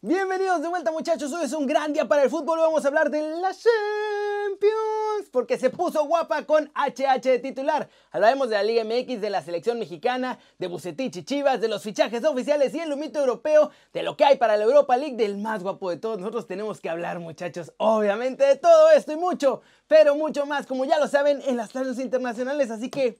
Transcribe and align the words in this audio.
Bienvenidos 0.00 0.62
de 0.62 0.68
vuelta 0.68 0.92
muchachos, 0.92 1.32
hoy 1.32 1.44
es 1.44 1.52
un 1.52 1.66
gran 1.66 1.92
día 1.92 2.06
para 2.06 2.22
el 2.22 2.30
fútbol, 2.30 2.60
vamos 2.60 2.84
a 2.84 2.86
hablar 2.86 3.10
de 3.10 3.20
la 3.20 3.50
Champions, 3.50 5.28
porque 5.32 5.58
se 5.58 5.70
puso 5.70 6.04
guapa 6.06 6.44
con 6.44 6.70
HH 6.72 7.20
de 7.20 7.40
titular. 7.40 7.88
Hablaremos 8.12 8.48
de 8.48 8.54
la 8.54 8.62
Liga 8.62 8.84
MX, 8.84 9.20
de 9.20 9.28
la 9.28 9.42
selección 9.42 9.76
mexicana, 9.76 10.38
de 10.56 10.68
Bucetich 10.68 11.16
y 11.16 11.24
Chivas, 11.24 11.60
de 11.60 11.66
los 11.66 11.82
fichajes 11.82 12.24
oficiales 12.24 12.72
y 12.76 12.78
el 12.78 12.90
lumito 12.90 13.18
europeo, 13.18 13.72
de 13.92 14.04
lo 14.04 14.16
que 14.16 14.24
hay 14.24 14.36
para 14.36 14.56
la 14.56 14.62
Europa 14.62 14.96
League, 14.96 15.16
del 15.16 15.36
más 15.36 15.64
guapo 15.64 15.90
de 15.90 15.96
todos. 15.96 16.20
Nosotros 16.20 16.46
tenemos 16.46 16.80
que 16.80 16.90
hablar 16.90 17.18
muchachos, 17.18 17.72
obviamente 17.78 18.44
de 18.44 18.54
todo 18.54 18.92
esto 18.92 19.10
y 19.10 19.16
mucho, 19.16 19.62
pero 19.88 20.14
mucho 20.14 20.46
más, 20.46 20.64
como 20.68 20.84
ya 20.84 21.00
lo 21.00 21.08
saben, 21.08 21.42
en 21.44 21.56
las 21.56 21.70
tardes 21.70 21.98
internacionales, 21.98 22.70
así 22.70 22.88
que... 22.88 23.16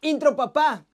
Intro 0.00 0.36
papá. 0.36 0.84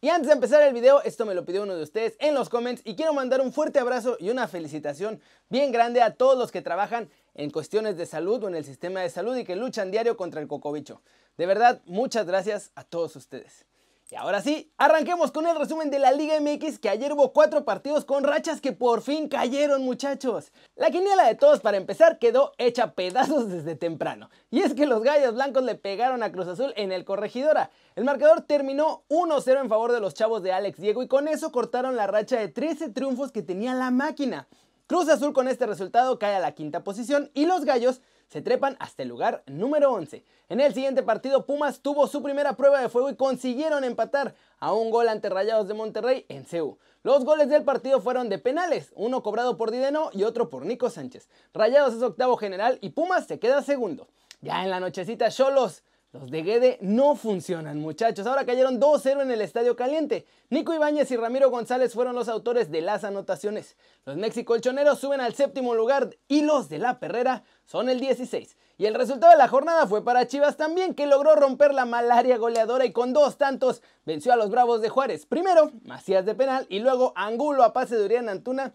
Y 0.00 0.08
antes 0.08 0.28
de 0.28 0.34
empezar 0.34 0.62
el 0.62 0.72
video, 0.72 1.02
esto 1.02 1.26
me 1.26 1.34
lo 1.34 1.44
pidió 1.44 1.64
uno 1.64 1.74
de 1.74 1.82
ustedes 1.82 2.14
en 2.20 2.34
los 2.34 2.48
comments 2.48 2.82
y 2.84 2.94
quiero 2.94 3.12
mandar 3.12 3.40
un 3.40 3.52
fuerte 3.52 3.80
abrazo 3.80 4.16
y 4.20 4.30
una 4.30 4.46
felicitación 4.46 5.20
bien 5.48 5.72
grande 5.72 6.00
a 6.00 6.14
todos 6.14 6.38
los 6.38 6.52
que 6.52 6.62
trabajan 6.62 7.10
en 7.34 7.50
cuestiones 7.50 7.96
de 7.96 8.06
salud 8.06 8.44
o 8.44 8.48
en 8.48 8.54
el 8.54 8.64
sistema 8.64 9.00
de 9.00 9.10
salud 9.10 9.36
y 9.36 9.44
que 9.44 9.56
luchan 9.56 9.90
diario 9.90 10.16
contra 10.16 10.40
el 10.40 10.46
cocobicho. 10.46 11.02
De 11.36 11.46
verdad, 11.46 11.82
muchas 11.84 12.26
gracias 12.26 12.70
a 12.76 12.84
todos 12.84 13.16
ustedes. 13.16 13.66
Y 14.10 14.16
ahora 14.16 14.40
sí, 14.40 14.72
arranquemos 14.78 15.32
con 15.32 15.46
el 15.46 15.54
resumen 15.54 15.90
de 15.90 15.98
la 15.98 16.12
Liga 16.12 16.40
MX 16.40 16.78
que 16.78 16.88
ayer 16.88 17.12
hubo 17.12 17.34
cuatro 17.34 17.66
partidos 17.66 18.06
con 18.06 18.24
rachas 18.24 18.62
que 18.62 18.72
por 18.72 19.02
fin 19.02 19.28
cayeron 19.28 19.82
muchachos. 19.82 20.50
La 20.76 20.90
quiniela 20.90 21.26
de 21.26 21.34
todos 21.34 21.60
para 21.60 21.76
empezar 21.76 22.18
quedó 22.18 22.52
hecha 22.56 22.94
pedazos 22.94 23.48
desde 23.50 23.76
temprano. 23.76 24.30
Y 24.50 24.60
es 24.60 24.72
que 24.72 24.86
los 24.86 25.02
gallos 25.02 25.34
blancos 25.34 25.62
le 25.62 25.74
pegaron 25.74 26.22
a 26.22 26.32
Cruz 26.32 26.48
Azul 26.48 26.72
en 26.76 26.90
el 26.90 27.04
corregidora. 27.04 27.70
El 27.96 28.04
marcador 28.04 28.40
terminó 28.40 29.04
1-0 29.10 29.60
en 29.60 29.68
favor 29.68 29.92
de 29.92 30.00
los 30.00 30.14
chavos 30.14 30.42
de 30.42 30.52
Alex 30.52 30.80
Diego 30.80 31.02
y 31.02 31.08
con 31.08 31.28
eso 31.28 31.52
cortaron 31.52 31.94
la 31.94 32.06
racha 32.06 32.38
de 32.38 32.48
13 32.48 32.88
triunfos 32.88 33.30
que 33.30 33.42
tenía 33.42 33.74
la 33.74 33.90
máquina. 33.90 34.48
Cruz 34.86 35.10
Azul 35.10 35.34
con 35.34 35.48
este 35.48 35.66
resultado 35.66 36.18
cae 36.18 36.34
a 36.34 36.40
la 36.40 36.52
quinta 36.52 36.82
posición 36.82 37.30
y 37.34 37.44
los 37.44 37.66
gallos 37.66 38.00
se 38.28 38.42
trepan 38.42 38.76
hasta 38.78 39.02
el 39.02 39.08
lugar 39.08 39.42
número 39.46 39.92
11. 39.92 40.22
En 40.50 40.60
el 40.60 40.74
siguiente 40.74 41.02
partido, 41.02 41.46
Pumas 41.46 41.80
tuvo 41.80 42.06
su 42.06 42.22
primera 42.22 42.56
prueba 42.56 42.80
de 42.80 42.88
fuego 42.88 43.10
y 43.10 43.16
consiguieron 43.16 43.84
empatar 43.84 44.34
a 44.58 44.72
un 44.72 44.90
gol 44.90 45.08
ante 45.08 45.28
Rayados 45.28 45.68
de 45.68 45.74
Monterrey 45.74 46.26
en 46.28 46.44
CEU. 46.44 46.78
Los 47.02 47.24
goles 47.24 47.48
del 47.48 47.64
partido 47.64 48.00
fueron 48.00 48.28
de 48.28 48.38
penales, 48.38 48.92
uno 48.94 49.22
cobrado 49.22 49.56
por 49.56 49.70
Dideno 49.70 50.10
y 50.12 50.24
otro 50.24 50.50
por 50.50 50.66
Nico 50.66 50.90
Sánchez. 50.90 51.28
Rayados 51.54 51.94
es 51.94 52.02
octavo 52.02 52.36
general 52.36 52.78
y 52.80 52.90
Pumas 52.90 53.26
se 53.26 53.38
queda 53.38 53.62
segundo. 53.62 54.08
Ya 54.40 54.62
en 54.62 54.70
la 54.70 54.80
nochecita, 54.80 55.30
Cholos 55.30 55.82
los 56.12 56.30
de 56.30 56.42
Guede 56.42 56.78
no 56.80 57.16
funcionan, 57.16 57.80
muchachos. 57.80 58.26
Ahora 58.26 58.46
cayeron 58.46 58.80
2-0 58.80 59.20
en 59.20 59.30
el 59.30 59.42
Estadio 59.42 59.76
Caliente. 59.76 60.24
Nico 60.48 60.72
Ibáñez 60.72 61.10
y 61.10 61.16
Ramiro 61.16 61.50
González 61.50 61.92
fueron 61.92 62.14
los 62.14 62.28
autores 62.30 62.70
de 62.70 62.80
las 62.80 63.04
anotaciones. 63.04 63.76
Los 64.06 64.16
mexicolchoneros 64.16 64.98
suben 64.98 65.20
al 65.20 65.34
séptimo 65.34 65.74
lugar 65.74 66.16
y 66.26 66.40
los 66.40 66.70
de 66.70 66.78
la 66.78 66.98
Perrera 66.98 67.44
son 67.66 67.90
el 67.90 68.00
16. 68.00 68.56
Y 68.78 68.86
el 68.86 68.94
resultado 68.94 69.32
de 69.32 69.38
la 69.38 69.48
jornada 69.48 69.86
fue 69.86 70.02
para 70.02 70.26
Chivas 70.26 70.56
también, 70.56 70.94
que 70.94 71.06
logró 71.06 71.34
romper 71.34 71.74
la 71.74 71.84
malaria 71.84 72.38
goleadora 72.38 72.86
y 72.86 72.92
con 72.92 73.12
dos 73.12 73.36
tantos 73.36 73.82
venció 74.06 74.32
a 74.32 74.36
los 74.36 74.50
Bravos 74.50 74.80
de 74.80 74.88
Juárez. 74.88 75.26
Primero, 75.26 75.72
Macías 75.82 76.24
de 76.24 76.34
penal 76.34 76.64
y 76.70 76.78
luego 76.78 77.12
Angulo 77.16 77.64
a 77.64 77.74
pase 77.74 77.96
de 77.96 78.04
Urián 78.06 78.30
Antuna 78.30 78.72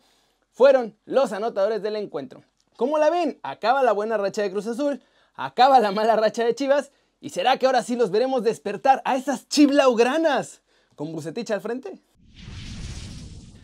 fueron 0.51 0.95
los 1.05 1.31
anotadores 1.33 1.81
del 1.81 1.95
encuentro. 1.95 2.43
Como 2.75 2.99
la 2.99 3.09
ven, 3.09 3.39
acaba 3.41 3.81
la 3.81 3.91
buena 3.91 4.17
racha 4.17 4.43
de 4.43 4.51
Cruz 4.51 4.67
Azul, 4.67 5.01
acaba 5.33 5.79
la 5.79 5.91
mala 5.91 6.15
racha 6.15 6.43
de 6.43 6.53
Chivas 6.53 6.91
¿Y 7.23 7.29
será 7.29 7.55
que 7.55 7.65
ahora 7.65 7.81
sí 7.83 7.95
los 7.95 8.11
veremos 8.11 8.43
despertar 8.43 9.01
a 9.05 9.15
esas 9.15 9.47
chiblaugranas 9.47 10.61
con 10.97 11.13
Bucetich 11.13 11.51
al 11.51 11.61
frente? 11.61 12.01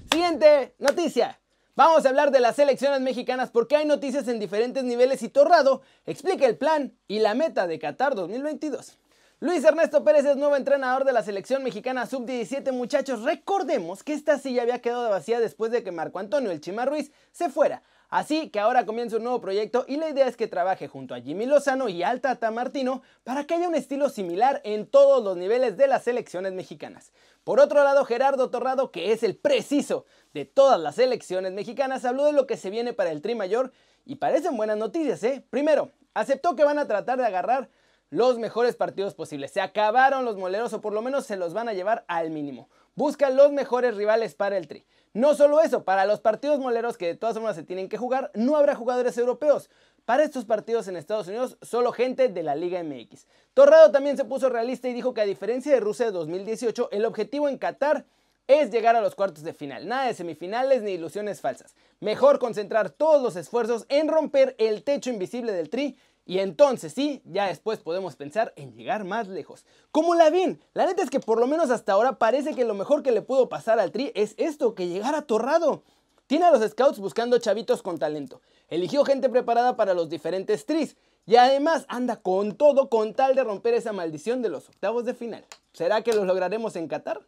Siguiente 0.10 0.76
noticia. 0.80 1.42
Vamos 1.76 2.06
a 2.06 2.10
hablar 2.10 2.32
de 2.32 2.40
las 2.40 2.56
selecciones 2.56 3.02
mexicanas 3.02 3.50
porque 3.50 3.76
hay 3.76 3.86
noticias 3.86 4.30
en 4.30 4.40
diferentes 4.40 4.86
niveles 4.86 5.24
y 5.24 5.28
Torrado 5.28 5.82
explica 6.06 6.46
el 6.46 6.58
plan 6.58 6.98
y 7.10 7.20
la 7.20 7.34
meta 7.34 7.68
de 7.68 7.80
Qatar 7.80 8.16
2022. 8.16 8.98
Luis 9.42 9.62
Ernesto 9.66 10.06
Pérez 10.06 10.24
es 10.24 10.38
nuevo 10.38 10.56
entrenador 10.56 11.04
de 11.04 11.12
la 11.12 11.22
selección 11.22 11.62
mexicana 11.62 12.06
sub-17 12.06 12.72
muchachos. 12.72 13.24
Recordemos 13.24 14.04
que 14.04 14.14
esta 14.14 14.40
silla 14.40 14.62
había 14.62 14.80
quedado 14.80 15.10
vacía 15.10 15.42
después 15.42 15.70
de 15.74 15.84
que 15.84 15.92
Marco 15.92 16.20
Antonio 16.20 16.50
El 16.52 16.62
Chima 16.62 16.86
Ruiz 16.86 17.12
se 17.34 17.50
fuera. 17.50 17.84
Así 18.10 18.50
que 18.50 18.60
ahora 18.60 18.88
comienza 18.88 19.18
un 19.18 19.24
nuevo 19.24 19.40
proyecto 19.40 19.86
y 19.88 19.98
la 19.98 20.10
idea 20.10 20.28
es 20.28 20.36
que 20.36 20.48
trabaje 20.48 20.88
junto 20.88 21.14
a 21.14 21.22
Jimmy 21.22 21.46
Lozano 21.46 21.90
y 21.90 22.02
Alta 22.02 22.36
Tamartino 22.38 23.04
para 23.24 23.46
que 23.46 23.54
haya 23.54 23.68
un 23.68 23.76
estilo 23.76 24.10
similar 24.10 24.62
en 24.64 24.88
todos 24.88 25.24
los 25.24 25.38
niveles 25.38 25.78
de 25.78 25.88
las 25.88 26.06
selecciones 26.06 26.54
mexicanas. 26.54 27.12
Por 27.44 27.60
otro 27.60 27.84
lado, 27.84 28.06
Gerardo 28.06 28.50
Torrado, 28.50 28.92
que 28.92 29.12
es 29.12 29.22
el 29.22 29.36
preciso 29.36 30.06
de 30.34 30.46
todas 30.46 30.80
las 30.80 30.96
selecciones 30.96 31.54
mexicanas, 31.54 32.04
habló 32.04 32.26
de 32.26 32.34
lo 32.34 32.48
que 32.48 32.58
se 32.58 32.72
viene 32.72 32.94
para 32.94 33.12
el 33.12 33.22
Tri 33.22 33.36
Mayor 33.36 33.72
y 34.06 34.16
parecen 34.16 34.58
buenas 34.58 34.78
noticias, 34.78 35.24
¿eh? 35.24 35.46
Primero, 35.52 35.92
aceptó 36.16 36.56
que 36.56 36.64
van 36.64 36.80
a 36.80 36.88
tratar 36.88 37.20
de 37.20 37.26
agarrar 37.26 37.70
los 38.10 38.40
mejores 38.40 38.76
partidos 38.76 39.14
posibles. 39.14 39.52
Se 39.52 39.62
acabaron 39.62 40.26
los 40.26 40.36
moleros 40.36 40.74
o 40.74 40.82
por 40.82 40.94
lo 40.94 41.04
menos 41.04 41.28
se 41.28 41.38
los 41.38 41.54
van 41.54 41.70
a 41.70 41.74
llevar 41.74 42.06
al 42.08 42.32
mínimo. 42.32 42.70
Busca 42.96 43.30
los 43.30 43.52
mejores 43.52 43.96
rivales 43.96 44.34
para 44.34 44.58
el 44.58 44.68
Tri. 44.68 44.86
No 45.14 45.34
solo 45.34 45.60
eso, 45.62 45.84
para 45.84 46.06
los 46.06 46.20
partidos 46.20 46.60
moleros 46.60 46.98
que 46.98 47.08
de 47.08 47.16
todas 47.16 47.36
formas 47.36 47.56
se 47.56 47.64
tienen 47.64 47.90
que 47.90 47.98
jugar, 47.98 48.32
no 48.36 48.56
habrá 48.56 48.76
jugadores 48.76 49.18
europeos. 49.18 49.70
Para 50.06 50.24
estos 50.24 50.46
partidos 50.46 50.88
en 50.88 50.98
Estados 50.98 51.28
Unidos, 51.28 51.58
solo 51.62 51.92
gente 51.92 52.30
de 52.30 52.44
la 52.44 52.56
Liga 52.56 52.84
MX. 52.84 53.26
Torrado 53.54 53.92
también 53.92 54.18
se 54.18 54.26
puso 54.26 54.50
realista 54.50 54.88
y 54.88 54.94
dijo 54.94 55.14
que 55.14 55.22
a 55.22 55.26
diferencia 55.26 55.74
de 55.74 55.80
Rusia 55.80 56.06
de 56.06 56.12
2018, 56.12 56.90
el 56.92 57.06
objetivo 57.06 57.50
en 57.50 57.58
Qatar 57.58 58.06
es 58.50 58.72
llegar 58.72 58.96
a 58.96 59.02
los 59.02 59.14
cuartos 59.14 59.44
de 59.44 59.54
final. 59.54 59.88
Nada 59.88 60.08
de 60.08 60.16
semifinales 60.16 60.82
ni 60.82 60.92
ilusiones 60.92 61.42
falsas. 61.42 61.76
Mejor 62.00 62.40
concentrar 62.40 62.90
todos 62.90 63.22
los 63.22 63.36
esfuerzos 63.36 63.86
en 63.90 64.08
romper 64.08 64.56
el 64.58 64.84
techo 64.84 65.12
invisible 65.12 65.52
del 65.52 65.70
Tri 65.70 65.98
y 66.30 66.38
entonces 66.38 66.94
sí, 66.94 67.24
ya 67.26 67.48
después 67.48 67.80
podemos 67.80 68.16
pensar 68.16 68.54
en 68.56 68.76
llegar 68.76 69.04
más 69.04 69.28
lejos. 69.28 69.66
Como 69.90 70.14
la 70.14 70.30
ven, 70.30 70.62
la 70.76 70.86
neta 70.86 71.02
es 71.02 71.10
que 71.10 71.20
por 71.20 71.40
lo 71.40 71.48
menos 71.48 71.72
hasta 71.72 71.94
ahora 71.94 72.20
parece 72.20 72.54
que 72.54 72.66
lo 72.66 72.76
mejor 72.76 73.02
que 73.02 73.12
le 73.12 73.24
pudo 73.24 73.50
pasar 73.50 73.80
al 73.80 73.92
Tri 73.92 74.12
es 74.14 74.36
esto, 74.38 74.76
que 74.76 74.88
llegara 74.88 75.24
torrado. 75.24 75.82
Tiene 76.28 76.46
a 76.46 76.52
los 76.52 76.62
scouts 76.70 77.00
buscando 77.00 77.40
chavitos 77.40 77.82
con 77.82 77.98
talento. 77.98 78.44
Eligió 78.68 79.04
gente 79.06 79.28
preparada 79.28 79.76
para 79.76 79.96
los 79.96 80.08
diferentes 80.08 80.68
tris. 80.68 80.98
Y 81.26 81.36
además 81.38 81.86
anda 81.88 82.18
con 82.18 82.56
todo 82.56 82.90
con 82.90 83.16
tal 83.16 83.34
de 83.34 83.44
romper 83.44 83.74
esa 83.74 83.92
maldición 83.92 84.44
de 84.44 84.50
los 84.50 84.70
octavos 84.70 85.06
de 85.06 85.16
final. 85.16 85.44
¿Será 85.74 86.04
que 86.04 86.14
lo 86.14 86.26
lograremos 86.26 86.76
en 86.76 86.88
Qatar? 86.88 87.26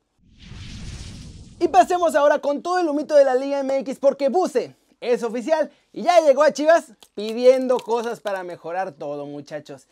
Y 1.60 1.70
pasemos 1.70 2.14
ahora 2.14 2.38
con 2.38 2.62
todo 2.62 2.78
el 2.78 2.88
humito 2.88 3.16
de 3.16 3.26
la 3.26 3.34
Liga 3.34 3.64
MX 3.64 3.98
porque 3.98 4.30
Buse 4.30 4.76
es 5.02 5.24
oficial 5.24 5.70
y 5.92 6.04
ya 6.04 6.22
llegó 6.22 6.44
a 6.44 6.54
Chivas 6.54 6.94
pidiendo 7.16 7.80
cosas 7.80 8.22
para 8.22 8.44
mejorar 8.44 8.94
todo 8.94 9.26
muchachos. 9.26 9.88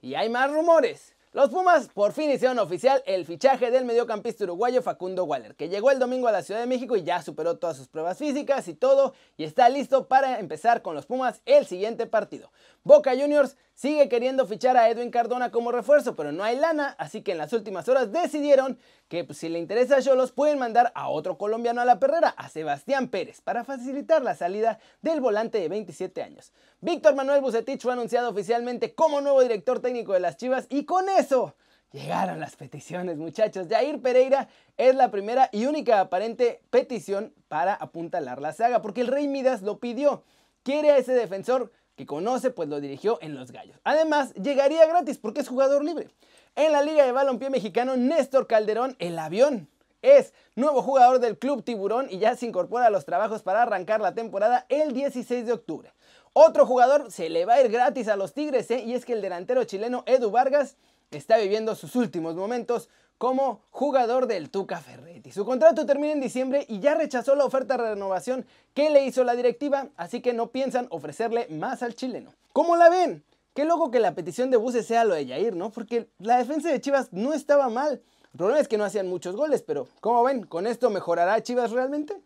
Y 0.00 0.14
hay 0.14 0.28
más 0.28 0.50
rumores. 0.50 1.14
Los 1.34 1.50
Pumas 1.50 1.88
por 1.88 2.12
fin 2.12 2.30
hicieron 2.30 2.60
oficial 2.60 3.02
el 3.06 3.26
fichaje 3.26 3.72
del 3.72 3.84
mediocampista 3.84 4.44
uruguayo 4.44 4.82
Facundo 4.82 5.24
Waller, 5.24 5.56
que 5.56 5.68
llegó 5.68 5.90
el 5.90 5.98
domingo 5.98 6.28
a 6.28 6.32
la 6.32 6.44
Ciudad 6.44 6.60
de 6.60 6.66
México 6.66 6.94
y 6.94 7.02
ya 7.02 7.22
superó 7.22 7.56
todas 7.56 7.76
sus 7.76 7.88
pruebas 7.88 8.18
físicas 8.18 8.68
y 8.68 8.74
todo, 8.74 9.14
y 9.36 9.42
está 9.42 9.68
listo 9.68 10.06
para 10.06 10.38
empezar 10.38 10.80
con 10.80 10.94
los 10.94 11.06
Pumas 11.06 11.40
el 11.44 11.66
siguiente 11.66 12.06
partido. 12.06 12.52
Boca 12.84 13.16
Juniors 13.18 13.56
sigue 13.74 14.08
queriendo 14.08 14.46
fichar 14.46 14.76
a 14.76 14.88
Edwin 14.88 15.10
Cardona 15.10 15.50
como 15.50 15.72
refuerzo, 15.72 16.14
pero 16.14 16.32
no 16.32 16.44
hay 16.44 16.56
lana, 16.56 16.94
así 16.98 17.22
que 17.22 17.32
en 17.32 17.38
las 17.38 17.52
últimas 17.52 17.88
horas 17.88 18.12
decidieron 18.12 18.78
que 19.08 19.24
pues, 19.24 19.38
si 19.38 19.48
le 19.48 19.58
interesa 19.58 19.96
a 19.96 20.02
Cholos 20.02 20.32
pueden 20.32 20.58
mandar 20.58 20.92
a 20.94 21.08
otro 21.08 21.36
colombiano 21.36 21.80
a 21.80 21.84
la 21.84 21.98
perrera, 21.98 22.28
a 22.28 22.48
Sebastián 22.48 23.08
Pérez, 23.08 23.40
para 23.40 23.64
facilitar 23.64 24.22
la 24.22 24.34
salida 24.34 24.78
del 25.02 25.20
volante 25.20 25.58
de 25.58 25.68
27 25.68 26.22
años. 26.22 26.52
Víctor 26.80 27.14
Manuel 27.14 27.40
Bucetich 27.40 27.82
fue 27.82 27.92
anunciado 27.92 28.30
oficialmente 28.30 28.94
como 28.94 29.20
nuevo 29.20 29.42
director 29.42 29.80
técnico 29.80 30.12
de 30.12 30.20
las 30.20 30.36
Chivas 30.36 30.66
y 30.70 30.84
con 30.84 31.08
eso 31.08 31.54
llegaron 31.94 32.40
las 32.40 32.56
peticiones, 32.56 33.18
muchachos. 33.18 33.68
Jair 33.70 34.02
Pereira 34.02 34.48
es 34.76 34.94
la 34.96 35.10
primera 35.10 35.48
y 35.52 35.66
única 35.66 36.00
aparente 36.00 36.60
petición 36.70 37.32
para 37.48 37.74
apuntalar 37.74 38.40
la 38.40 38.52
saga, 38.52 38.82
porque 38.82 39.00
el 39.00 39.06
Rey 39.06 39.28
Midas 39.28 39.62
lo 39.62 39.78
pidió. 39.78 40.24
Quiere 40.64 40.90
a 40.90 40.98
ese 40.98 41.12
defensor 41.12 41.70
que 41.96 42.06
conoce, 42.06 42.50
pues 42.50 42.68
lo 42.68 42.80
dirigió 42.80 43.18
en 43.22 43.34
Los 43.34 43.52
Gallos. 43.52 43.78
Además, 43.84 44.34
llegaría 44.34 44.86
gratis 44.86 45.18
porque 45.18 45.40
es 45.40 45.48
jugador 45.48 45.84
libre. 45.84 46.08
En 46.56 46.72
la 46.72 46.82
Liga 46.82 47.04
de 47.04 47.12
Balompié 47.12 47.50
Mexicano, 47.50 47.96
Néstor 47.96 48.46
Calderón, 48.46 48.96
el 48.98 49.18
avión, 49.18 49.68
es 50.02 50.34
nuevo 50.54 50.82
jugador 50.82 51.18
del 51.18 51.38
Club 51.38 51.64
Tiburón 51.64 52.08
y 52.10 52.18
ya 52.18 52.36
se 52.36 52.46
incorpora 52.46 52.86
a 52.86 52.90
los 52.90 53.06
trabajos 53.06 53.42
para 53.42 53.62
arrancar 53.62 54.00
la 54.00 54.14
temporada 54.14 54.66
el 54.68 54.92
16 54.92 55.46
de 55.46 55.52
octubre. 55.52 55.94
Otro 56.34 56.66
jugador 56.66 57.10
se 57.10 57.30
le 57.30 57.46
va 57.46 57.54
a 57.54 57.62
ir 57.62 57.70
gratis 57.70 58.08
a 58.08 58.16
los 58.16 58.34
Tigres 58.34 58.70
¿eh? 58.70 58.80
y 58.80 58.92
es 58.92 59.06
que 59.06 59.14
el 59.14 59.22
delantero 59.22 59.64
chileno 59.64 60.02
Edu 60.06 60.30
Vargas 60.30 60.76
está 61.10 61.38
viviendo 61.38 61.74
sus 61.74 61.96
últimos 61.96 62.34
momentos 62.34 62.90
como 63.18 63.62
jugador 63.70 64.26
del 64.26 64.50
Tuca 64.50 64.78
Ferretti. 64.78 65.32
Su 65.32 65.44
contrato 65.44 65.86
termina 65.86 66.12
en 66.12 66.20
diciembre 66.20 66.66
y 66.68 66.80
ya 66.80 66.94
rechazó 66.94 67.34
la 67.34 67.44
oferta 67.44 67.76
de 67.76 67.90
renovación 67.90 68.46
que 68.74 68.90
le 68.90 69.04
hizo 69.04 69.24
la 69.24 69.34
directiva, 69.34 69.88
así 69.96 70.20
que 70.20 70.32
no 70.32 70.48
piensan 70.48 70.86
ofrecerle 70.90 71.46
más 71.50 71.82
al 71.82 71.94
chileno. 71.94 72.32
¿Cómo 72.52 72.76
la 72.76 72.88
ven? 72.88 73.24
Qué 73.54 73.64
loco 73.64 73.90
que 73.90 74.00
la 74.00 74.14
petición 74.14 74.50
de 74.50 74.56
Buse 74.56 74.82
sea 74.82 75.04
lo 75.04 75.14
de 75.14 75.26
Jair, 75.26 75.54
¿no? 75.54 75.70
Porque 75.70 76.08
la 76.18 76.38
defensa 76.38 76.70
de 76.70 76.80
Chivas 76.80 77.12
no 77.12 77.32
estaba 77.32 77.68
mal. 77.68 78.02
El 78.32 78.38
problema 78.38 78.60
es 78.60 78.66
que 78.66 78.76
no 78.76 78.84
hacían 78.84 79.08
muchos 79.08 79.36
goles, 79.36 79.62
pero 79.62 79.86
¿cómo 80.00 80.24
ven? 80.24 80.44
¿Con 80.44 80.66
esto 80.66 80.90
mejorará 80.90 81.40
Chivas 81.40 81.70
realmente? 81.70 82.20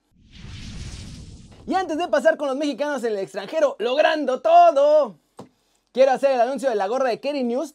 Y 1.67 1.75
antes 1.75 1.99
de 1.99 2.08
pasar 2.08 2.38
con 2.38 2.49
los 2.49 2.56
mexicanos 2.56 3.05
en 3.05 3.12
el 3.12 3.19
extranjero, 3.19 3.76
logrando 3.79 4.41
todo, 4.41 5.19
quiero 5.93 6.12
hacer 6.12 6.32
el 6.32 6.40
anuncio 6.40 6.69
de 6.69 6.75
la 6.75 6.87
gorra 6.87 7.08
de 7.08 7.20
Kerry 7.20 7.44
News. 7.44 7.75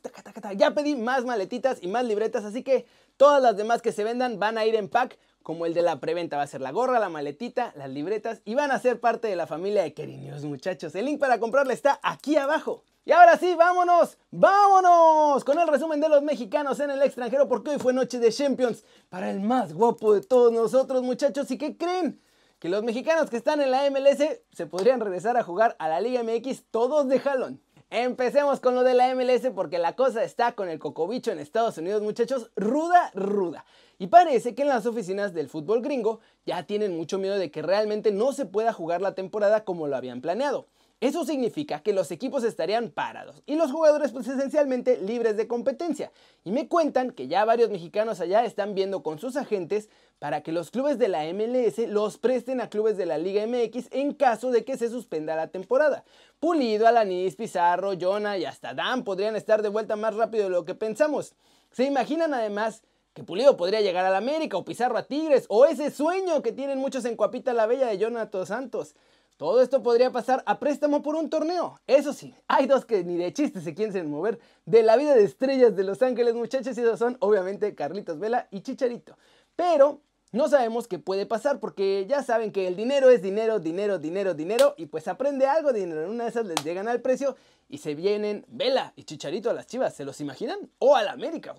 Ya 0.55 0.73
pedí 0.73 0.95
más 0.95 1.25
maletitas 1.25 1.79
y 1.81 1.87
más 1.87 2.05
libretas, 2.05 2.45
así 2.45 2.63
que 2.63 2.85
todas 3.17 3.41
las 3.41 3.57
demás 3.57 3.81
que 3.81 3.91
se 3.91 4.03
vendan 4.03 4.39
van 4.39 4.57
a 4.57 4.65
ir 4.65 4.75
en 4.75 4.89
pack, 4.89 5.17
como 5.41 5.65
el 5.65 5.73
de 5.73 5.81
la 5.81 5.99
preventa. 5.99 6.37
Va 6.37 6.43
a 6.43 6.47
ser 6.47 6.61
la 6.61 6.71
gorra, 6.71 6.99
la 6.99 7.09
maletita, 7.09 7.73
las 7.75 7.89
libretas 7.89 8.41
y 8.45 8.55
van 8.55 8.71
a 8.71 8.79
ser 8.79 8.99
parte 8.99 9.27
de 9.27 9.35
la 9.35 9.47
familia 9.47 9.83
de 9.83 9.93
Kerry 9.93 10.17
News, 10.17 10.45
muchachos. 10.45 10.95
El 10.95 11.05
link 11.05 11.19
para 11.19 11.39
comprarla 11.39 11.73
está 11.73 11.99
aquí 12.01 12.35
abajo. 12.37 12.83
Y 13.05 13.11
ahora 13.11 13.37
sí, 13.37 13.53
vámonos, 13.55 14.17
vámonos 14.31 15.43
con 15.43 15.59
el 15.59 15.67
resumen 15.67 15.99
de 15.99 16.07
los 16.07 16.23
mexicanos 16.23 16.79
en 16.79 16.89
el 16.89 17.01
extranjero 17.01 17.49
porque 17.49 17.71
hoy 17.71 17.79
fue 17.79 17.91
noche 17.91 18.17
de 18.19 18.31
Champions 18.31 18.85
para 19.09 19.29
el 19.29 19.41
más 19.41 19.73
guapo 19.73 20.13
de 20.13 20.21
todos 20.21 20.53
nosotros 20.53 21.03
muchachos. 21.03 21.51
¿Y 21.51 21.57
qué 21.57 21.75
creen? 21.77 22.21
que 22.63 22.69
los 22.69 22.81
mexicanos 22.81 23.29
que 23.29 23.35
están 23.35 23.59
en 23.59 23.71
la 23.71 23.89
MLS 23.89 24.39
se 24.53 24.65
podrían 24.67 25.01
regresar 25.01 25.35
a 25.35 25.43
jugar 25.43 25.75
a 25.79 25.89
la 25.89 25.99
Liga 25.99 26.23
MX 26.23 26.63
todos 26.71 27.09
de 27.09 27.19
jalón. 27.19 27.59
Empecemos 27.95 28.59
con 28.59 28.73
lo 28.73 28.83
de 28.83 28.95
la 28.95 29.13
MLS 29.13 29.51
porque 29.53 29.77
la 29.77 29.95
cosa 29.95 30.23
está 30.23 30.53
con 30.53 30.67
el 30.67 30.79
cocobicho 30.79 31.31
en 31.31 31.37
Estados 31.37 31.77
Unidos, 31.77 32.01
muchachos, 32.01 32.49
ruda, 32.55 33.11
ruda. 33.13 33.65
Y 33.99 34.07
parece 34.07 34.55
que 34.55 34.63
en 34.63 34.69
las 34.69 34.87
oficinas 34.87 35.35
del 35.35 35.47
fútbol 35.47 35.83
gringo 35.83 36.19
ya 36.43 36.63
tienen 36.63 36.97
mucho 36.97 37.19
miedo 37.19 37.37
de 37.37 37.51
que 37.51 37.61
realmente 37.61 38.11
no 38.11 38.33
se 38.33 38.47
pueda 38.47 38.73
jugar 38.73 39.03
la 39.03 39.13
temporada 39.13 39.63
como 39.63 39.85
lo 39.85 39.95
habían 39.95 40.21
planeado. 40.21 40.65
Eso 41.03 41.25
significa 41.25 41.81
que 41.81 41.91
los 41.91 42.11
equipos 42.11 42.45
estarían 42.45 42.89
parados 42.89 43.43
y 43.45 43.55
los 43.55 43.73
jugadores 43.73 44.13
pues 44.13 44.25
esencialmente 44.25 44.97
libres 45.01 45.35
de 45.35 45.49
competencia. 45.49 46.13
Y 46.45 46.51
me 46.51 46.69
cuentan 46.69 47.11
que 47.11 47.27
ya 47.27 47.43
varios 47.43 47.69
mexicanos 47.71 48.21
allá 48.21 48.45
están 48.45 48.73
viendo 48.73 49.03
con 49.03 49.19
sus 49.19 49.35
agentes 49.35 49.89
para 50.19 50.43
que 50.43 50.53
los 50.53 50.71
clubes 50.71 50.97
de 50.99 51.09
la 51.09 51.25
MLS 51.33 51.89
los 51.89 52.17
presten 52.17 52.61
a 52.61 52.69
clubes 52.69 52.95
de 52.95 53.05
la 53.05 53.17
Liga 53.17 53.45
MX 53.45 53.89
en 53.91 54.13
caso 54.13 54.49
de 54.49 54.63
que 54.63 54.77
se 54.77 54.87
suspenda 54.87 55.35
la 55.35 55.47
temporada. 55.47 56.05
Pulido, 56.39 56.87
Alanis, 56.87 57.35
Pizarro, 57.35 57.91
Jonah 57.99 58.37
y 58.37 58.45
hasta 58.45 58.73
Dan 58.73 59.03
podrían 59.03 59.35
estar 59.35 59.61
de 59.61 59.67
vuelta 59.67 59.97
más 59.97 60.15
rápido 60.15 60.45
de 60.45 60.51
lo 60.51 60.63
que 60.63 60.73
pensamos. 60.73 61.35
¿Se 61.73 61.83
imaginan 61.83 62.33
además 62.33 62.81
que 63.13 63.25
Pulido 63.25 63.57
podría 63.57 63.81
llegar 63.81 64.05
a 64.05 64.09
la 64.09 64.19
América 64.19 64.55
o 64.55 64.63
Pizarro 64.63 64.97
a 64.97 65.03
Tigres 65.03 65.47
o 65.49 65.65
ese 65.65 65.91
sueño 65.91 66.41
que 66.41 66.53
tienen 66.53 66.79
muchos 66.79 67.03
en 67.03 67.17
Cuapita 67.17 67.53
la 67.53 67.65
Bella 67.65 67.87
de 67.87 67.97
Jonathan 67.97 68.45
Santos? 68.45 68.95
Todo 69.37 69.61
esto 69.61 69.81
podría 69.81 70.11
pasar 70.11 70.43
a 70.45 70.59
préstamo 70.59 71.01
por 71.01 71.15
un 71.15 71.29
torneo. 71.29 71.79
Eso 71.87 72.13
sí, 72.13 72.35
hay 72.47 72.67
dos 72.67 72.85
que 72.85 73.03
ni 73.03 73.17
de 73.17 73.33
chiste 73.33 73.61
se 73.61 73.73
quieren 73.73 74.09
mover 74.09 74.39
de 74.65 74.83
la 74.83 74.95
vida 74.95 75.15
de 75.15 75.23
estrellas 75.23 75.75
de 75.75 75.83
Los 75.83 76.01
Ángeles, 76.01 76.35
muchachos, 76.35 76.77
y 76.77 76.81
esos 76.81 76.99
son 76.99 77.17
obviamente 77.19 77.73
Carlitos 77.73 78.19
Vela 78.19 78.47
y 78.51 78.61
Chicharito. 78.61 79.17
Pero 79.55 80.01
no 80.31 80.47
sabemos 80.49 80.87
qué 80.87 80.97
puede 80.97 81.25
pasar 81.25 81.59
porque 81.59 82.05
ya 82.07 82.23
saben 82.23 82.51
que 82.51 82.67
el 82.67 82.75
dinero 82.75 83.09
es 83.09 83.21
dinero, 83.21 83.59
dinero, 83.59 83.99
dinero, 83.99 84.33
dinero 84.33 84.73
y 84.77 84.87
pues 84.87 85.07
aprende 85.07 85.45
algo 85.45 85.73
de 85.73 85.81
dinero. 85.81 86.03
En 86.03 86.09
una 86.09 86.23
de 86.23 86.29
esas 86.31 86.45
les 86.45 86.63
llegan 86.63 86.87
al 86.87 87.01
precio 87.01 87.35
y 87.69 87.79
se 87.79 87.95
vienen 87.95 88.45
Vela 88.47 88.93
y 88.95 89.03
Chicharito 89.03 89.49
a 89.49 89.53
las 89.53 89.67
Chivas. 89.67 89.95
¿Se 89.95 90.05
los 90.05 90.21
imaginan? 90.21 90.57
O 90.79 90.95
a 90.95 91.03
la 91.03 91.11
América. 91.11 91.55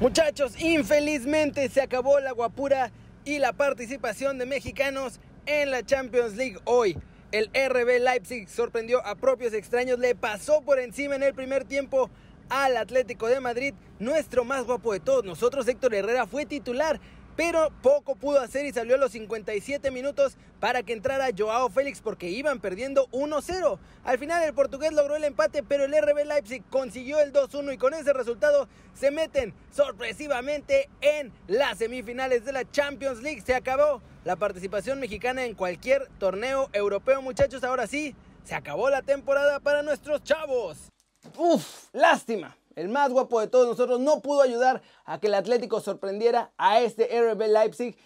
Muchachos, 0.00 0.58
infelizmente 0.60 1.68
se 1.68 1.82
acabó 1.82 2.20
la 2.20 2.32
guapura 2.32 2.90
y 3.24 3.38
la 3.38 3.52
participación 3.52 4.38
de 4.38 4.46
mexicanos 4.46 5.20
en 5.46 5.70
la 5.70 5.84
Champions 5.84 6.34
League 6.36 6.58
hoy. 6.64 6.96
El 7.30 7.46
RB 7.46 8.00
Leipzig 8.00 8.48
sorprendió 8.48 9.04
a 9.06 9.14
propios 9.14 9.54
extraños, 9.54 9.98
le 9.98 10.14
pasó 10.14 10.60
por 10.60 10.78
encima 10.78 11.16
en 11.16 11.22
el 11.22 11.34
primer 11.34 11.64
tiempo 11.64 12.10
al 12.50 12.76
Atlético 12.76 13.26
de 13.26 13.40
Madrid. 13.40 13.74
Nuestro 13.98 14.44
más 14.44 14.64
guapo 14.64 14.92
de 14.92 15.00
todos 15.00 15.24
nosotros, 15.24 15.66
Héctor 15.66 15.94
Herrera, 15.94 16.26
fue 16.26 16.44
titular 16.44 17.00
pero 17.36 17.70
poco 17.82 18.14
pudo 18.14 18.40
hacer 18.40 18.66
y 18.66 18.72
salió 18.72 18.96
a 18.96 18.98
los 18.98 19.12
57 19.12 19.90
minutos 19.90 20.36
para 20.60 20.82
que 20.82 20.92
entrara 20.92 21.30
Joao 21.36 21.70
Félix 21.70 22.00
porque 22.00 22.28
iban 22.28 22.60
perdiendo 22.60 23.08
1-0. 23.08 23.78
Al 24.04 24.18
final 24.18 24.42
el 24.42 24.54
portugués 24.54 24.92
logró 24.92 25.16
el 25.16 25.24
empate, 25.24 25.62
pero 25.62 25.84
el 25.84 25.92
RB 25.92 26.24
Leipzig 26.26 26.62
consiguió 26.70 27.20
el 27.20 27.32
2-1 27.32 27.74
y 27.74 27.78
con 27.78 27.94
ese 27.94 28.12
resultado 28.12 28.68
se 28.94 29.10
meten 29.10 29.54
sorpresivamente 29.70 30.88
en 31.00 31.32
las 31.46 31.78
semifinales 31.78 32.44
de 32.44 32.52
la 32.52 32.70
Champions 32.70 33.22
League. 33.22 33.42
Se 33.44 33.54
acabó 33.54 34.02
la 34.24 34.36
participación 34.36 35.00
mexicana 35.00 35.44
en 35.44 35.54
cualquier 35.54 36.08
torneo 36.18 36.68
europeo, 36.72 37.22
muchachos. 37.22 37.64
Ahora 37.64 37.86
sí, 37.86 38.14
se 38.44 38.54
acabó 38.54 38.90
la 38.90 39.02
temporada 39.02 39.60
para 39.60 39.82
nuestros 39.82 40.22
chavos. 40.22 40.78
Uf, 41.36 41.88
lástima 41.92 42.56
el 42.76 42.88
más 42.88 43.10
guapo 43.12 43.40
de 43.40 43.48
todos 43.48 43.66
nosotros, 43.66 44.00
no 44.00 44.20
pudo 44.20 44.42
ayudar 44.42 44.82
a 45.04 45.20
que 45.20 45.26
el 45.26 45.34
Atlético 45.34 45.80
sorprendiera 45.80 46.52
a 46.56 46.80
este 46.80 47.08
RB 47.20 47.48
Leipzig. 47.48 47.96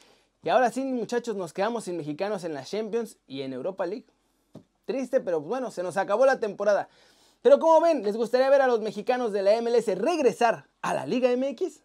Y 0.43 0.49
ahora 0.49 0.71
sí, 0.71 0.85
muchachos, 0.85 1.37
nos 1.37 1.53
quedamos 1.53 1.85
sin 1.85 1.97
mexicanos 1.97 2.45
en 2.45 2.55
la 2.55 2.65
Champions 2.65 3.19
y 3.27 3.43
en 3.43 3.53
Europa 3.53 3.87
League. 3.87 4.07
Triste, 4.85 5.21
pero 5.21 5.41
bueno, 5.41 5.71
se 5.71 5.83
nos 5.83 5.97
acabó 5.97 6.27
la 6.27 6.39
temporada. 6.39 6.89
Pero 7.43 7.59
como 7.59 7.81
ven, 7.81 8.03
¿les 8.03 8.17
gustaría 8.17 8.49
ver 8.51 8.63
a 8.63 8.67
los 8.67 8.81
mexicanos 8.81 9.33
de 9.33 9.43
la 9.43 9.61
MLS 9.61 9.87
regresar 9.99 10.69
a 10.83 10.95
la 10.95 11.07
Liga 11.07 11.31
MX? 11.37 11.81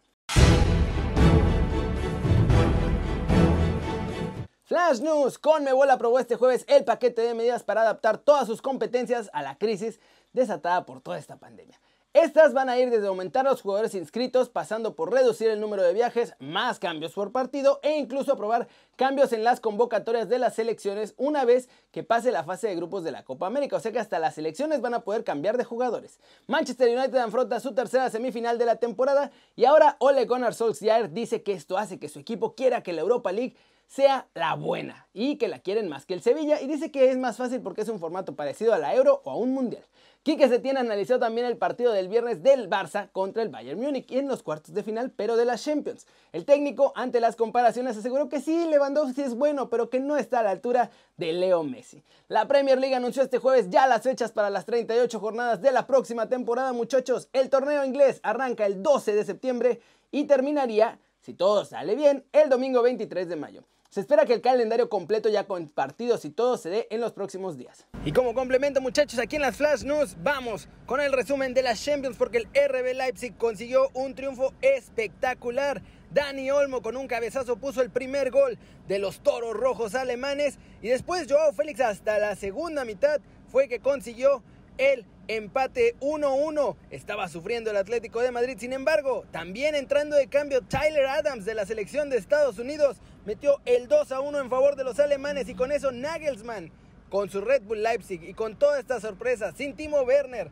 Flash 4.64 5.02
News, 5.02 5.38
Conmebol 5.38 5.90
aprobó 5.90 6.18
este 6.18 6.38
jueves 6.38 6.64
el 6.70 6.86
paquete 6.86 7.22
de 7.24 7.34
medidas 7.34 7.64
para 7.64 7.82
adaptar 7.82 8.20
todas 8.20 8.48
sus 8.48 8.62
competencias 8.62 9.30
a 9.34 9.42
la 9.42 9.58
crisis 9.58 10.00
desatada 10.32 10.86
por 10.86 11.02
toda 11.02 11.18
esta 11.18 11.38
pandemia. 11.38 11.78
Estas 12.14 12.52
van 12.52 12.68
a 12.68 12.78
ir 12.78 12.90
desde 12.90 13.08
aumentar 13.08 13.46
los 13.46 13.62
jugadores 13.62 13.96
inscritos, 13.96 14.50
pasando 14.50 14.96
por 14.98 15.14
reducir 15.14 15.50
el 15.50 15.62
número 15.62 15.82
de 15.82 15.94
viajes, 15.94 16.34
más 16.40 16.78
cambios 16.78 17.14
por 17.14 17.32
partido 17.32 17.80
e 17.84 17.98
incluso 17.98 18.34
aprobar 18.34 18.68
cambios 18.98 19.32
en 19.32 19.46
las 19.46 19.62
convocatorias 19.62 20.28
de 20.28 20.38
las 20.38 20.56
selecciones 20.56 21.14
una 21.16 21.46
vez 21.46 21.70
que 21.94 22.04
pase 22.04 22.34
la 22.34 22.44
fase 22.44 22.68
de 22.68 22.76
grupos 22.76 23.06
de 23.06 23.12
la 23.12 23.24
Copa 23.24 23.48
América. 23.48 23.78
O 23.78 23.80
sea 23.80 23.94
que 23.94 24.00
hasta 24.00 24.20
las 24.20 24.36
selecciones 24.36 24.82
van 24.82 24.94
a 24.94 25.06
poder 25.06 25.24
cambiar 25.24 25.58
de 25.58 25.64
jugadores. 25.64 26.20
Manchester 26.48 26.94
United 26.94 27.16
afronta 27.16 27.62
su 27.62 27.74
tercera 27.74 28.10
semifinal 28.10 28.58
de 28.58 28.66
la 28.66 28.76
temporada 28.76 29.32
y 29.56 29.64
ahora 29.64 29.96
Ole 30.00 30.26
Gunnar 30.26 30.54
Solskjaer 30.54 31.14
dice 31.14 31.44
que 31.44 31.54
esto 31.54 31.78
hace 31.78 31.98
que 31.98 32.10
su 32.10 32.20
equipo 32.20 32.56
quiera 32.56 32.84
que 32.84 32.92
la 32.92 33.04
Europa 33.04 33.32
League 33.32 33.56
sea 33.92 34.28
la 34.36 34.56
buena 34.56 35.08
y 35.14 35.36
que 35.36 35.50
la 35.50 35.60
quieren 35.60 35.90
más 35.90 36.06
que 36.06 36.14
el 36.14 36.22
Sevilla 36.22 36.62
y 36.62 36.68
dice 36.68 36.92
que 36.92 37.12
es 37.12 37.18
más 37.18 37.36
fácil 37.36 37.60
porque 37.60 37.82
es 37.82 37.90
un 37.90 38.00
formato 38.00 38.36
parecido 38.36 38.74
a 38.74 38.78
la 38.78 38.96
Euro 38.96 39.22
o 39.26 39.32
a 39.32 39.36
un 39.36 39.54
Mundial. 39.54 39.84
Quique 40.24 40.48
Setién 40.48 40.78
analizó 40.78 41.20
también 41.20 41.46
el 41.46 41.58
partido 41.58 41.92
del 41.92 42.08
viernes 42.08 42.42
del 42.42 42.70
Barça 42.70 43.10
contra 43.12 43.44
el 43.44 43.50
Bayern 43.50 43.82
Múnich 43.82 44.10
en 44.12 44.30
los 44.30 44.44
cuartos 44.44 44.74
de 44.74 44.84
final, 44.84 45.12
pero 45.12 45.36
de 45.36 45.44
la 45.44 45.58
Champions. 45.58 46.06
El 46.32 46.46
técnico, 46.46 46.94
ante 46.96 47.20
las 47.20 47.36
comparaciones, 47.36 47.98
aseguró 47.98 48.30
que 48.30 48.40
sí, 48.40 48.66
Lewandowski 48.70 49.24
es 49.24 49.36
bueno, 49.36 49.70
pero 49.70 49.90
que 49.90 50.00
no 50.00 50.16
está 50.16 50.40
a 50.40 50.44
la 50.44 50.52
altura 50.52 50.90
de 51.18 51.34
Leo 51.34 51.64
Messi. 51.64 52.02
La 52.30 52.48
Premier 52.48 52.80
League 52.80 52.96
anunció 52.96 53.24
este 53.24 53.40
jueves 53.40 53.70
ya 53.70 53.88
las 53.88 54.04
fechas 54.04 54.32
para 54.32 54.50
las 54.50 54.66
38 54.66 55.20
jornadas 55.20 55.62
de 55.62 55.72
la 55.72 55.86
próxima 55.86 56.30
temporada, 56.30 56.72
muchachos. 56.72 57.28
El 57.34 57.50
torneo 57.50 57.84
inglés 57.84 58.22
arranca 58.24 58.68
el 58.68 58.84
12 58.84 59.16
de 59.16 59.26
septiembre 59.26 59.82
y 60.12 60.26
terminaría, 60.26 61.00
si 61.20 61.34
todo 61.34 61.66
sale 61.66 61.96
bien, 61.96 62.24
el 62.32 62.48
domingo 62.48 62.84
23 62.84 63.28
de 63.28 63.36
mayo. 63.36 63.64
Se 63.92 64.00
espera 64.00 64.26
que 64.26 64.34
el 64.34 64.40
calendario 64.40 64.88
completo 64.88 65.28
ya 65.28 65.48
con 65.48 65.68
partidos 65.68 66.24
y 66.24 66.30
todo 66.30 66.56
se 66.56 66.70
dé 66.70 66.88
en 66.92 67.02
los 67.02 67.12
próximos 67.12 67.58
días. 67.58 67.88
Y 68.06 68.14
como 68.14 68.34
complemento 68.34 68.80
muchachos, 68.80 69.20
aquí 69.20 69.36
en 69.36 69.42
las 69.42 69.58
Flash 69.58 69.84
News 69.84 70.16
vamos 70.24 70.70
con 70.86 71.02
el 71.02 71.12
resumen 71.12 71.54
de 71.54 71.62
las 71.62 71.84
Champions 71.84 72.16
porque 72.16 72.38
el 72.38 72.46
RB 72.46 72.96
Leipzig 72.96 73.36
consiguió 73.38 73.90
un 73.94 74.16
triunfo 74.16 74.54
espectacular. 74.62 75.82
Dani 76.10 76.50
Olmo 76.52 76.82
con 76.82 76.96
un 76.96 77.10
cabezazo 77.10 77.58
puso 77.58 77.82
el 77.82 77.90
primer 77.90 78.32
gol 78.32 78.58
de 78.88 78.98
los 78.98 79.20
Toros 79.20 79.58
Rojos 79.58 79.94
alemanes 79.94 80.58
y 80.82 80.88
después 80.88 81.28
Joao 81.30 81.52
Félix 81.52 81.82
hasta 81.82 82.18
la 82.18 82.38
segunda 82.38 82.86
mitad 82.86 83.20
fue 83.50 83.68
que 83.68 83.82
consiguió 83.82 84.42
el 84.78 85.06
empate 85.28 85.96
1-1. 86.00 86.78
Estaba 86.92 87.28
sufriendo 87.28 87.72
el 87.72 87.78
Atlético 87.78 88.22
de 88.22 88.32
Madrid. 88.32 88.56
Sin 88.58 88.72
embargo, 88.72 89.26
también 89.32 89.76
entrando 89.76 90.16
de 90.16 90.28
cambio 90.28 90.62
Tyler 90.62 91.08
Adams 91.08 91.44
de 91.44 91.56
la 91.56 91.66
selección 91.66 92.10
de 92.10 92.18
Estados 92.18 92.58
Unidos 92.58 93.02
metió 93.26 93.60
el 93.66 93.88
2-1 93.88 94.42
en 94.42 94.50
favor 94.50 94.76
de 94.76 94.84
los 94.84 95.00
alemanes 95.00 95.50
y 95.50 95.56
con 95.56 95.72
eso 95.72 95.92
Nagelsmann 95.92 96.72
con 97.10 97.30
su 97.30 97.42
Red 97.42 97.64
Bull 97.64 97.84
Leipzig 97.84 98.24
y 98.24 98.34
con 98.34 98.58
toda 98.58 98.80
esta 98.80 99.00
sorpresa 99.02 99.52
sin 99.52 99.76
Timo 99.76 100.02
Werner 100.02 100.50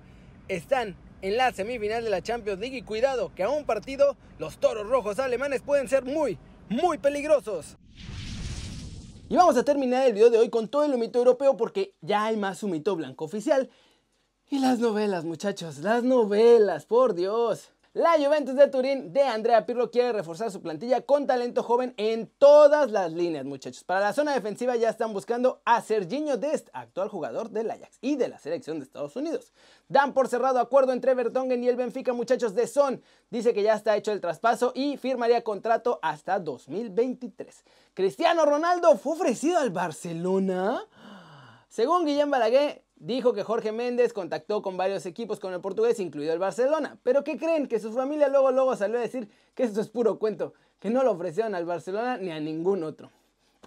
están 0.47 0.95
en 1.21 1.37
la 1.37 1.51
semifinal 1.53 2.03
de 2.03 2.09
la 2.09 2.21
Champions 2.21 2.59
League 2.59 2.77
y 2.77 2.81
cuidado 2.81 3.31
que 3.35 3.43
a 3.43 3.49
un 3.49 3.65
partido 3.65 4.15
los 4.37 4.57
toros 4.57 4.87
rojos 4.87 5.19
alemanes 5.19 5.61
pueden 5.61 5.87
ser 5.87 6.03
muy, 6.03 6.37
muy 6.69 6.97
peligrosos. 6.97 7.77
Y 9.27 9.35
vamos 9.35 9.57
a 9.57 9.63
terminar 9.63 10.07
el 10.07 10.13
video 10.13 10.29
de 10.29 10.39
hoy 10.39 10.49
con 10.49 10.67
todo 10.67 10.85
el 10.85 10.93
humito 10.93 11.19
europeo 11.19 11.55
porque 11.55 11.93
ya 12.01 12.25
hay 12.25 12.37
más 12.37 12.63
humito 12.63 12.95
blanco 12.95 13.25
oficial 13.25 13.69
y 14.49 14.59
las 14.59 14.79
novelas, 14.79 15.25
muchachos, 15.25 15.77
las 15.79 16.03
novelas, 16.03 16.85
por 16.85 17.13
Dios. 17.13 17.71
La 17.93 18.19
Juventus 18.23 18.55
de 18.55 18.67
Turín 18.67 19.13
de 19.13 19.23
Andrea 19.23 19.65
Pirlo 19.65 19.89
quiere 19.89 20.13
reforzar 20.13 20.51
su 20.51 20.61
plantilla 20.61 21.01
con 21.01 21.25
talento 21.25 21.63
joven 21.63 21.95
en 21.97 22.27
todas 22.37 22.91
las 22.91 23.11
líneas, 23.13 23.45
muchachos. 23.45 23.83
Para 23.83 24.01
la 24.01 24.13
zona 24.13 24.35
defensiva 24.35 24.75
ya 24.75 24.89
están 24.89 25.11
buscando 25.11 25.63
a 25.65 25.81
Serginho 25.81 26.37
Dest, 26.37 26.69
actual 26.73 27.09
jugador 27.09 27.49
del 27.49 27.71
Ajax 27.71 27.97
y 27.99 28.15
de 28.15 28.27
la 28.27 28.37
selección 28.37 28.77
de 28.77 28.85
Estados 28.85 29.15
Unidos. 29.15 29.53
Dan 29.87 30.13
por 30.13 30.27
cerrado 30.27 30.59
acuerdo 30.59 30.93
entre 30.93 31.15
Vertonghen 31.15 31.63
y 31.63 31.67
el 31.67 31.77
Benfica, 31.77 32.13
muchachos 32.13 32.53
de 32.53 32.67
Son. 32.67 33.01
Dice 33.31 33.55
que 33.55 33.63
ya 33.63 33.73
está 33.73 33.97
hecho 33.97 34.11
el 34.11 34.21
traspaso 34.21 34.71
y 34.75 34.97
firmaría 34.97 35.43
contrato 35.43 35.97
hasta 36.03 36.37
2023. 36.37 37.65
Cristiano 37.95 38.45
Ronaldo 38.45 38.99
fue 38.99 39.13
ofrecido 39.13 39.57
al 39.57 39.71
Barcelona. 39.71 40.85
Según 41.69 42.05
Guillem 42.05 42.29
Balaguer, 42.29 42.83
Dijo 42.99 43.31
que 43.31 43.43
Jorge 43.43 43.71
Méndez 43.71 44.11
contactó 44.11 44.61
con 44.61 44.75
varios 44.75 45.05
equipos 45.05 45.39
con 45.39 45.53
el 45.53 45.61
portugués, 45.61 46.01
incluido 46.01 46.33
el 46.33 46.39
Barcelona. 46.39 46.97
Pero 47.01 47.23
¿qué 47.23 47.37
creen? 47.37 47.67
Que 47.67 47.79
su 47.79 47.93
familia 47.93 48.27
luego, 48.27 48.51
luego 48.51 48.75
salió 48.75 48.97
a 48.97 49.01
decir 49.01 49.29
que 49.55 49.63
esto 49.63 49.79
es 49.79 49.87
puro 49.87 50.19
cuento, 50.19 50.53
que 50.79 50.89
no 50.89 51.03
lo 51.03 51.11
ofrecieron 51.11 51.55
al 51.55 51.65
Barcelona 51.65 52.17
ni 52.17 52.31
a 52.31 52.41
ningún 52.41 52.83
otro. 52.83 53.09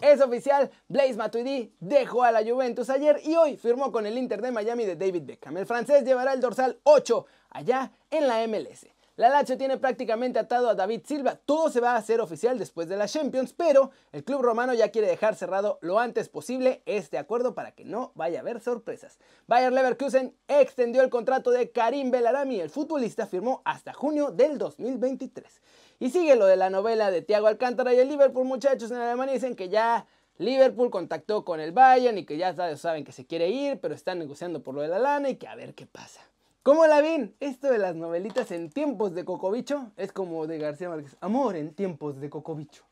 Es 0.03 0.21
oficial, 0.21 0.71
Blaise 0.89 1.17
Matuidi 1.17 1.73
dejó 1.81 2.25
a 2.25 2.33
la 2.33 2.45
Juventus 2.45 2.91
ayer 2.91 3.21
y 3.25 3.37
hoy 3.37 3.57
firmó 3.57 3.91
con 3.91 4.05
el 4.05 4.19
Inter 4.19 4.43
de 4.43 4.51
Miami 4.51 4.85
de 4.85 4.97
David 4.97 5.23
Beckham. 5.25 5.57
El 5.57 5.67
francés 5.67 6.05
llevará 6.05 6.35
el 6.35 6.41
dorsal 6.41 6.79
8 6.83 7.25
allá 7.51 7.93
en 8.11 8.27
la 8.27 8.47
MLS. 8.47 8.87
La 9.17 9.29
Lazio 9.29 9.59
tiene 9.59 9.77
prácticamente 9.77 10.39
atado 10.39 10.71
a 10.71 10.75
David 10.75 11.03
Silva. 11.05 11.37
Todo 11.37 11.69
se 11.69 11.81
va 11.81 11.93
a 11.93 11.97
hacer 11.97 12.23
oficial 12.23 12.59
después 12.59 12.89
de 12.89 12.97
la 12.97 13.07
Champions, 13.07 13.53
pero 13.53 13.91
el 14.11 14.25
club 14.25 14.41
romano 14.41 14.73
ya 14.73 14.91
quiere 14.91 15.07
dejar 15.07 15.35
cerrado 15.35 15.79
lo 15.83 15.99
antes 15.99 16.31
posible 16.31 16.83
este 16.87 17.19
acuerdo 17.19 17.55
para 17.55 17.73
que 17.73 17.85
no 17.85 18.13
vaya 18.15 18.39
a 18.39 18.41
haber 18.41 18.61
sorpresas. 18.61 19.19
Bayer 19.47 19.71
Leverkusen 19.71 20.35
extendió 20.49 21.03
el 21.03 21.11
contrato 21.11 21.51
de 21.51 21.71
Karim 21.71 22.11
Belarami. 22.11 22.59
El 22.59 22.71
futbolista 22.71 23.27
firmó 23.27 23.61
hasta 23.67 23.93
junio 23.93 24.31
del 24.31 24.57
2023. 24.57 25.61
Y 26.01 26.09
sigue 26.09 26.35
lo 26.35 26.47
de 26.47 26.57
la 26.57 26.71
novela 26.71 27.11
de 27.11 27.21
Thiago 27.21 27.49
Alcántara 27.49 27.93
y 27.93 27.99
el 27.99 28.09
Liverpool, 28.09 28.47
muchachos 28.47 28.91
en 28.91 28.97
Alemania 28.97 29.35
dicen 29.35 29.57
que 29.57 29.69
ya 29.69 30.07
Liverpool 30.39 30.91
contactó 30.91 31.45
con 31.45 31.61
el 31.61 31.73
Bayern 31.73 32.17
y 32.17 32.25
que 32.25 32.39
ya 32.39 32.55
saben 32.79 33.05
que 33.05 33.13
se 33.13 33.27
quiere 33.27 33.51
ir, 33.51 33.79
pero 33.79 33.95
están 33.95 34.21
negociando 34.21 34.63
por 34.63 34.75
lo 34.75 34.81
de 34.81 34.89
la 34.89 34.99
lana 34.99 35.29
y 35.29 35.37
que 35.37 35.49
a 35.49 35.55
ver 35.55 35.75
qué 35.75 35.85
pasa. 35.85 36.32
¿Cómo 36.63 36.87
la 36.87 37.01
ven? 37.01 37.35
Esto 37.41 37.73
de 37.73 37.79
las 37.79 37.97
novelitas 37.97 38.53
en 38.53 38.71
tiempos 38.71 39.15
de 39.15 39.25
Cocobicho 39.25 39.91
es 39.97 40.13
como 40.13 40.47
de 40.47 40.59
García 40.59 40.89
Márquez. 40.89 41.17
Amor 41.21 41.57
en 41.57 41.75
tiempos 41.75 42.21
de 42.21 42.31
Cocobicho. 42.31 42.85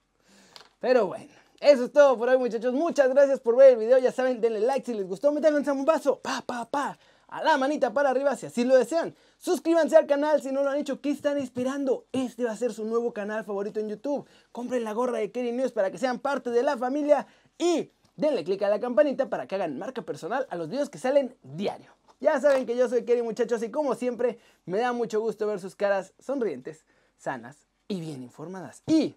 Pero 0.81 1.07
bueno, 1.07 1.33
eso 1.61 1.85
es 1.85 1.93
todo 1.93 2.19
por 2.19 2.29
hoy 2.29 2.37
muchachos. 2.37 2.75
Muchas 2.75 3.09
gracias 3.11 3.39
por 3.39 3.55
ver 3.55 3.75
el 3.75 3.77
video. 3.77 3.99
Ya 3.99 4.11
saben, 4.11 4.41
denle 4.41 4.59
like 4.59 4.85
si 4.85 4.93
les 4.93 5.07
gustó. 5.07 5.31
Métanle 5.31 5.71
un 5.71 5.85
vaso. 5.85 6.19
Pa, 6.19 6.43
pa, 6.45 6.69
pa. 6.69 6.99
A 7.29 7.45
la 7.45 7.57
manita 7.59 7.93
para 7.93 8.11
arriba 8.11 8.35
si 8.35 8.47
así 8.47 8.65
lo 8.65 8.77
desean. 8.77 9.15
Suscríbanse 9.39 9.97
al 9.97 10.09
canal 10.09 10.43
si 10.43 10.51
no 10.51 10.65
lo 10.65 10.71
han 10.71 10.79
hecho. 10.79 11.01
¿Qué 11.01 11.11
están 11.11 11.39
esperando? 11.39 12.07
Este 12.11 12.43
va 12.43 12.51
a 12.51 12.57
ser 12.57 12.73
su 12.73 12.85
nuevo 12.85 13.13
canal 13.13 13.45
favorito 13.45 13.79
en 13.79 13.89
YouTube. 13.89 14.27
Compren 14.51 14.83
la 14.83 14.95
gorra 14.95 15.19
de 15.19 15.31
Kerry 15.31 15.53
News 15.53 15.71
para 15.71 15.93
que 15.93 15.99
sean 15.99 16.19
parte 16.19 16.51
de 16.51 16.65
la 16.65 16.77
familia. 16.77 17.29
Y 17.57 17.93
denle 18.17 18.43
click 18.43 18.63
a 18.63 18.69
la 18.69 18.81
campanita 18.81 19.31
para 19.31 19.47
que 19.47 19.55
hagan 19.55 19.79
marca 19.79 20.03
personal 20.03 20.49
a 20.51 20.57
los 20.57 20.69
videos 20.69 20.91
que 20.91 20.99
salen 20.99 21.37
diario. 21.45 22.00
Ya 22.21 22.39
saben 22.39 22.67
que 22.67 22.77
yo 22.77 22.89
soy 22.89 23.05
Kerry 23.05 23.23
muchachos 23.23 23.63
y 23.63 23.71
como 23.71 23.95
siempre 23.95 24.39
me 24.67 24.79
da 24.79 24.93
mucho 24.93 25.21
gusto 25.21 25.47
ver 25.47 25.59
sus 25.59 25.75
caras 25.75 26.13
sonrientes, 26.19 26.85
sanas 27.17 27.67
y 27.89 28.01
bien 28.01 28.23
informadas. 28.23 28.83
Y 28.87 29.17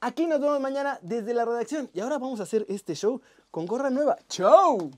aquí 0.00 0.26
nos 0.26 0.38
vemos 0.40 0.60
mañana 0.60 0.98
desde 1.00 1.32
la 1.32 1.46
redacción 1.46 1.90
y 1.94 2.00
ahora 2.00 2.18
vamos 2.18 2.40
a 2.40 2.42
hacer 2.42 2.66
este 2.68 2.94
show 2.94 3.22
con 3.50 3.66
gorra 3.66 3.88
nueva. 3.88 4.18
¡Chao! 4.28 4.90